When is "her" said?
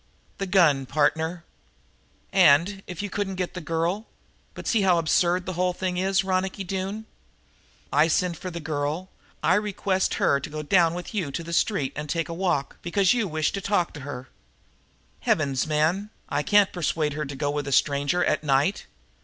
10.15-10.39, 13.99-14.27, 17.13-17.25